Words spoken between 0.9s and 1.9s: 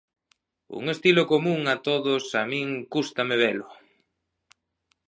estilo común a